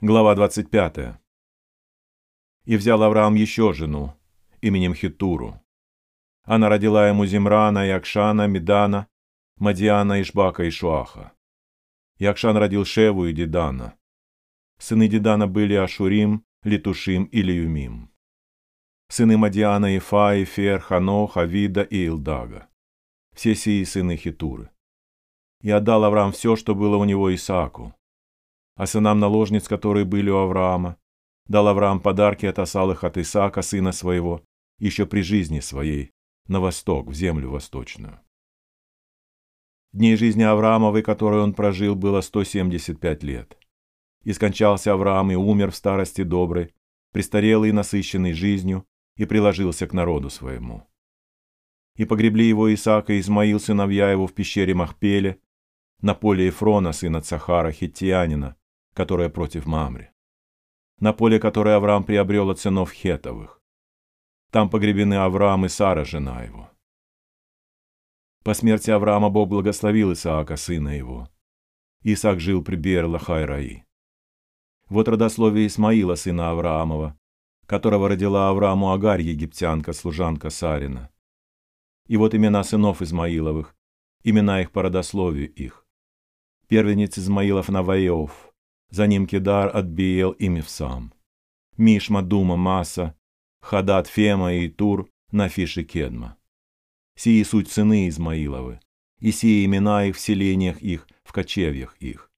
Глава 0.00 0.34
25. 0.34 1.20
«И 2.64 2.76
взял 2.76 3.02
Авраам 3.02 3.36
еще 3.36 3.72
жену, 3.72 4.12
именем 4.60 4.92
Хитуру. 4.92 5.60
Она 6.42 6.68
родила 6.68 7.08
ему 7.08 7.24
Зимрана, 7.26 7.86
и 7.86 7.90
Акшана, 7.90 8.48
Медана, 8.48 9.06
Мадиана, 9.56 10.20
Ишбака 10.20 10.64
и 10.64 10.70
Шуаха. 10.70 11.32
И 12.18 12.26
Акшан 12.26 12.56
родил 12.56 12.84
Шеву 12.84 13.26
и 13.26 13.32
Дидана. 13.32 13.96
Сыны 14.78 15.08
Дидана 15.08 15.46
были 15.46 15.74
Ашурим, 15.74 16.44
Летушим 16.64 17.24
и 17.26 17.40
Леюмим. 17.40 18.10
Сыны 19.08 19.38
Мадиана, 19.38 19.96
Ифа, 19.96 20.42
Ифер, 20.42 20.80
Ханох, 20.80 21.36
Авида 21.36 21.82
и 21.82 22.06
Илдага. 22.08 22.68
Все 23.32 23.54
сии 23.54 23.84
сыны 23.84 24.16
Хитуры. 24.16 24.70
И 25.62 25.70
отдал 25.70 26.04
Авраам 26.04 26.32
все, 26.32 26.56
что 26.56 26.74
было 26.74 26.96
у 26.96 27.04
него 27.04 27.32
Исааку, 27.32 27.94
а 28.76 28.86
сынам 28.86 29.20
наложниц, 29.20 29.68
которые 29.68 30.04
были 30.04 30.30
у 30.30 30.36
Авраама, 30.36 30.96
дал 31.46 31.68
Авраам 31.68 32.00
подарки, 32.00 32.46
отосал 32.46 32.90
их 32.90 33.04
от 33.04 33.16
Исаака, 33.18 33.62
сына 33.62 33.92
своего, 33.92 34.42
еще 34.78 35.06
при 35.06 35.20
жизни 35.20 35.60
своей, 35.60 36.12
на 36.46 36.60
восток, 36.60 37.08
в 37.08 37.14
землю 37.14 37.50
восточную. 37.50 38.20
Дней 39.92 40.16
жизни 40.16 40.42
Авраамовой, 40.42 41.02
которые 41.02 41.42
он 41.42 41.54
прожил, 41.54 41.94
было 41.94 42.20
175 42.20 43.22
лет. 43.22 43.56
И 44.24 44.32
скончался 44.32 44.92
Авраам 44.92 45.30
и 45.30 45.36
умер 45.36 45.70
в 45.70 45.76
старости 45.76 46.22
доброй, 46.22 46.74
престарелый 47.12 47.68
и 47.68 47.72
насыщенный 47.72 48.32
жизнью, 48.32 48.86
и 49.16 49.24
приложился 49.24 49.86
к 49.86 49.92
народу 49.92 50.30
своему. 50.30 50.88
И 51.96 52.04
погребли 52.04 52.48
его 52.48 52.74
Исаак 52.74 53.10
и 53.10 53.20
Измаил, 53.20 53.60
сыновья 53.60 54.10
его, 54.10 54.26
в 54.26 54.32
пещере 54.32 54.74
Махпеле, 54.74 55.38
на 56.00 56.14
поле 56.14 56.46
Ефрона, 56.46 56.92
сына 56.92 57.20
Цахара, 57.20 57.70
хиттианина, 57.70 58.56
которая 58.94 59.28
против 59.28 59.66
Мамри. 59.66 60.10
На 61.00 61.12
поле, 61.12 61.38
которое 61.38 61.76
Авраам 61.76 62.04
приобрел 62.04 62.50
от 62.50 62.60
сынов 62.60 62.92
Хетовых. 62.92 63.60
Там 64.50 64.70
погребены 64.70 65.14
Авраам 65.14 65.66
и 65.66 65.68
Сара, 65.68 66.04
жена 66.04 66.44
его. 66.44 66.70
По 68.44 68.54
смерти 68.54 68.90
Авраама 68.90 69.30
Бог 69.30 69.48
благословил 69.48 70.12
Исаака, 70.12 70.56
сына 70.56 70.96
его. 70.96 71.28
Исаак 72.02 72.38
жил 72.38 72.62
при 72.62 72.76
Бер-Лахай-Раи. 72.76 73.84
Вот 74.88 75.08
родословие 75.08 75.66
Исмаила, 75.66 76.14
сына 76.14 76.50
Авраамова, 76.50 77.18
которого 77.66 78.08
родила 78.08 78.50
Аврааму 78.50 78.92
Агарь, 78.92 79.22
египтянка, 79.22 79.92
служанка 79.92 80.50
Сарина. 80.50 81.10
И 82.06 82.16
вот 82.16 82.34
имена 82.34 82.62
сынов 82.62 83.00
Измаиловых, 83.02 83.74
имена 84.22 84.60
их 84.60 84.70
по 84.70 84.82
родословию 84.82 85.52
их. 85.52 85.86
Первенец 86.68 87.18
Измаилов 87.18 87.70
Наваеов, 87.70 88.53
за 88.90 89.06
ним 89.06 89.26
Кедар, 89.26 89.74
Адбиел 89.76 90.32
и 90.32 90.48
Мивсам. 90.48 91.12
Мишма, 91.76 92.22
Дума, 92.22 92.56
Маса, 92.56 93.16
Хадат, 93.60 94.06
Фема 94.06 94.54
и 94.54 94.68
Тур, 94.68 95.08
Нафиш 95.32 95.78
и 95.78 95.84
Кедма. 95.84 96.36
Сии 97.16 97.42
суть 97.42 97.70
сыны 97.70 98.08
Измаиловы, 98.08 98.80
и 99.20 99.32
сии 99.32 99.64
имена 99.64 100.04
их 100.04 100.16
в 100.16 100.20
селениях 100.20 100.80
их, 100.82 101.08
в 101.24 101.32
кочевьях 101.32 101.96
их. 101.98 102.30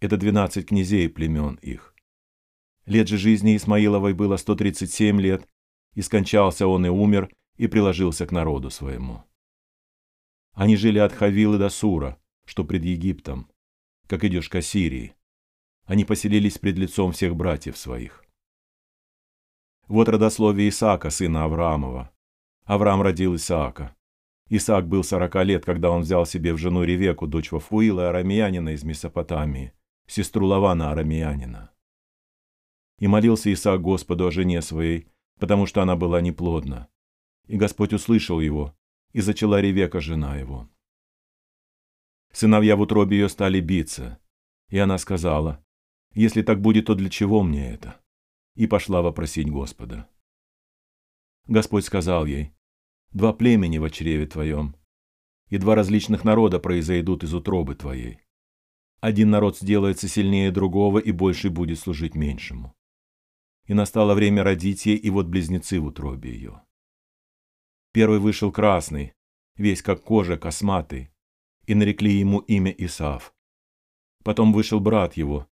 Это 0.00 0.16
двенадцать 0.16 0.68
князей 0.68 1.08
племен 1.08 1.56
их. 1.56 1.94
Лет 2.86 3.08
же 3.08 3.18
жизни 3.18 3.56
Исмаиловой 3.56 4.14
было 4.14 4.36
137 4.36 5.20
лет, 5.20 5.46
и 5.94 6.00
скончался 6.00 6.66
он 6.66 6.86
и 6.86 6.88
умер, 6.88 7.30
и 7.56 7.66
приложился 7.66 8.26
к 8.26 8.32
народу 8.32 8.70
своему. 8.70 9.24
Они 10.52 10.76
жили 10.76 10.98
от 10.98 11.12
Хавилы 11.12 11.58
до 11.58 11.68
Сура, 11.68 12.18
что 12.44 12.64
пред 12.64 12.84
Египтом, 12.84 13.50
как 14.06 14.24
идешь 14.24 14.48
к 14.48 14.54
Ассирии, 14.54 15.14
они 15.88 16.04
поселились 16.04 16.58
пред 16.58 16.76
лицом 16.76 17.12
всех 17.12 17.34
братьев 17.34 17.76
своих. 17.76 18.22
Вот 19.88 20.10
родословие 20.10 20.68
Исаака, 20.68 21.08
сына 21.08 21.44
Авраамова. 21.44 22.12
Авраам 22.64 23.00
родил 23.00 23.34
Исаака. 23.34 23.96
Исаак 24.50 24.86
был 24.86 25.02
сорока 25.02 25.42
лет, 25.42 25.64
когда 25.64 25.90
он 25.90 26.02
взял 26.02 26.26
себе 26.26 26.52
в 26.52 26.58
жену 26.58 26.84
Ревеку, 26.84 27.26
дочь 27.26 27.50
Вафуила, 27.50 28.10
арамеянина 28.10 28.74
из 28.74 28.84
Месопотамии, 28.84 29.72
сестру 30.06 30.46
Лавана, 30.46 30.92
арамеянина. 30.92 31.70
И 32.98 33.06
молился 33.06 33.50
Исаак 33.50 33.80
Господу 33.80 34.26
о 34.26 34.30
жене 34.30 34.60
своей, 34.60 35.08
потому 35.40 35.64
что 35.64 35.80
она 35.80 35.96
была 35.96 36.20
неплодна. 36.20 36.88
И 37.46 37.56
Господь 37.56 37.94
услышал 37.94 38.40
его, 38.40 38.76
и 39.12 39.22
зачала 39.22 39.58
Ревека, 39.58 40.00
жена 40.00 40.36
его. 40.36 40.68
Сыновья 42.30 42.76
в 42.76 42.80
утробе 42.80 43.18
ее 43.18 43.30
стали 43.30 43.60
биться, 43.60 44.18
и 44.68 44.76
она 44.76 44.98
сказала, 44.98 45.64
если 46.14 46.42
так 46.42 46.60
будет, 46.60 46.86
то 46.86 46.94
для 46.94 47.10
чего 47.10 47.42
мне 47.42 47.70
это? 47.70 48.00
И 48.54 48.66
пошла 48.66 49.02
вопросить 49.02 49.50
Господа. 49.50 50.08
Господь 51.46 51.84
сказал 51.84 52.26
ей, 52.26 52.52
два 53.12 53.32
племени 53.32 53.78
в 53.78 53.88
чреве 53.90 54.26
твоем, 54.26 54.76
и 55.48 55.58
два 55.58 55.74
различных 55.74 56.24
народа 56.24 56.58
произойдут 56.58 57.24
из 57.24 57.32
утробы 57.32 57.74
твоей. 57.74 58.20
Один 59.00 59.30
народ 59.30 59.56
сделается 59.56 60.08
сильнее 60.08 60.50
другого, 60.50 60.98
и 60.98 61.12
больше 61.12 61.50
будет 61.50 61.78
служить 61.78 62.14
меньшему. 62.14 62.74
И 63.66 63.74
настало 63.74 64.14
время 64.14 64.42
родить 64.42 64.86
ей, 64.86 64.96
и 64.96 65.10
вот 65.10 65.26
близнецы 65.26 65.80
в 65.80 65.86
утробе 65.86 66.32
ее. 66.32 66.62
Первый 67.92 68.18
вышел 68.18 68.50
красный, 68.50 69.14
весь 69.56 69.82
как 69.82 70.02
кожа, 70.02 70.36
косматый, 70.36 71.10
и 71.66 71.74
нарекли 71.74 72.12
ему 72.12 72.40
имя 72.40 72.72
Исав. 72.72 73.34
Потом 74.24 74.52
вышел 74.52 74.80
брат 74.80 75.16
его, 75.16 75.48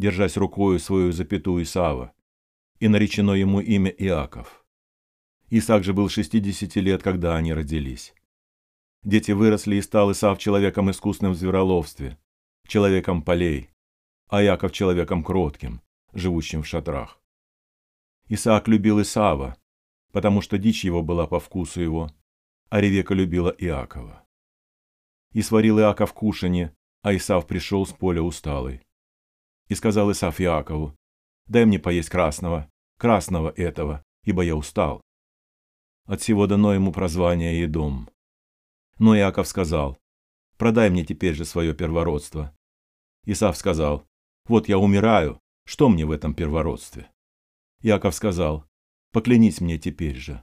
держась 0.00 0.36
рукою 0.36 0.80
свою 0.80 1.12
запятую 1.12 1.62
Исава, 1.62 2.12
и 2.80 2.88
наречено 2.88 3.32
ему 3.32 3.60
имя 3.60 3.90
Иаков. 3.90 4.64
Исаак 5.50 5.84
же 5.84 5.92
был 5.92 6.08
шестидесяти 6.08 6.78
лет, 6.78 7.02
когда 7.02 7.36
они 7.36 7.52
родились. 7.52 8.14
Дети 9.02 9.32
выросли, 9.32 9.76
и 9.76 9.82
стал 9.82 10.10
Исав 10.12 10.38
человеком 10.38 10.90
искусным 10.90 11.32
в 11.32 11.36
звероловстве, 11.36 12.18
человеком 12.66 13.22
полей, 13.22 13.70
а 14.28 14.42
Иаков 14.42 14.72
человеком 14.72 15.22
кротким, 15.22 15.82
живущим 16.12 16.62
в 16.62 16.66
шатрах. 16.66 17.20
Исаак 18.28 18.68
любил 18.68 19.02
Исава, 19.02 19.56
потому 20.12 20.40
что 20.40 20.56
дичь 20.56 20.84
его 20.84 21.02
была 21.02 21.26
по 21.26 21.40
вкусу 21.40 21.80
его, 21.80 22.10
а 22.68 22.80
Ревека 22.80 23.14
любила 23.14 23.50
Иакова. 23.50 24.24
И 25.32 25.42
сварил 25.42 25.78
Иаков 25.78 26.12
кушанье, 26.14 26.74
а 27.02 27.14
Исав 27.14 27.46
пришел 27.46 27.84
с 27.86 27.92
поля 27.92 28.22
усталый. 28.22 28.82
И 29.70 29.74
сказал 29.76 30.10
Исаф 30.10 30.40
Иакову, 30.40 30.96
«Дай 31.46 31.64
мне 31.64 31.78
поесть 31.78 32.08
красного, 32.08 32.68
красного 32.98 33.50
этого, 33.56 34.02
ибо 34.24 34.42
я 34.42 34.56
устал». 34.56 35.00
От 36.06 36.20
всего 36.20 36.48
дано 36.48 36.74
ему 36.74 36.92
прозвание 36.92 37.60
Едом. 37.60 38.10
Но 38.98 39.16
Иаков 39.16 39.46
сказал, 39.46 39.96
«Продай 40.56 40.90
мне 40.90 41.04
теперь 41.04 41.34
же 41.34 41.44
свое 41.44 41.72
первородство». 41.72 42.52
Исаф 43.26 43.56
сказал, 43.56 44.04
«Вот 44.48 44.68
я 44.68 44.76
умираю, 44.76 45.38
что 45.64 45.88
мне 45.88 46.04
в 46.04 46.10
этом 46.10 46.34
первородстве?» 46.34 47.08
Иаков 47.80 48.16
сказал, 48.16 48.64
«Поклянись 49.12 49.60
мне 49.60 49.78
теперь 49.78 50.16
же». 50.16 50.42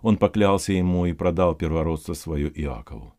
Он 0.00 0.16
поклялся 0.16 0.72
ему 0.72 1.06
и 1.06 1.12
продал 1.12 1.54
первородство 1.54 2.14
свое 2.14 2.50
Иакову. 2.60 3.14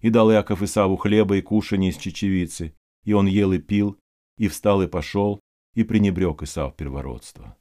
И 0.00 0.08
дал 0.08 0.32
Иаков 0.32 0.62
Исаву 0.62 0.96
хлеба 0.96 1.36
и 1.36 1.42
кушанье 1.42 1.90
из 1.90 1.98
чечевицы, 1.98 2.74
и 3.02 3.12
он 3.12 3.26
ел 3.26 3.52
и 3.52 3.58
пил, 3.58 4.00
и 4.36 4.48
встал 4.48 4.82
и 4.82 4.86
пошел, 4.86 5.40
и 5.74 5.84
пренебрег 5.84 6.42
Исав 6.42 6.76
первородство. 6.76 7.56